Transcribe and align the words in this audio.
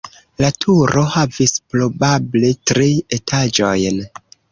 La 0.43 0.47
turo 0.63 1.01
havis 1.15 1.53
probable 1.73 2.51
tri 2.71 2.87
etaĝojn. 3.19 4.01